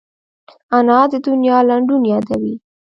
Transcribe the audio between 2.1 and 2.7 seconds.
یادوي